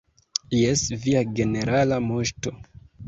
[0.59, 2.55] Jes, Via Generala Moŝto.